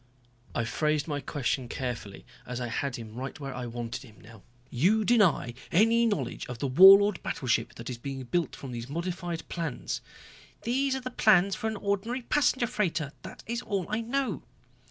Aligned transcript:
I 0.55 0.65
phrased 0.65 1.07
my 1.07 1.19
question 1.21 1.69
carefully, 1.69 2.25
as 2.47 2.59
I 2.59 2.69
had 2.69 2.95
him 2.95 3.13
right 3.13 3.39
where 3.39 3.53
I 3.53 3.67
wanted 3.67 4.01
him 4.01 4.19
now. 4.19 4.41
"You 4.71 5.05
deny 5.05 5.53
any 5.71 6.07
knowledge 6.07 6.47
of 6.47 6.57
the 6.57 6.65
Warlord 6.65 7.21
battleship 7.21 7.75
that 7.75 7.87
is 7.87 7.99
being 7.99 8.23
built 8.23 8.55
from 8.55 8.71
these 8.71 8.89
modified 8.89 9.47
plans." 9.47 10.01
"These 10.63 10.95
are 10.95 11.01
the 11.01 11.11
plans 11.11 11.53
for 11.53 11.67
an 11.67 11.75
ordinary 11.77 12.23
passenger 12.23 12.65
freighter, 12.65 13.11
that 13.21 13.43
is 13.45 13.61
all 13.61 13.85
I 13.89 14.01
know." 14.01 14.41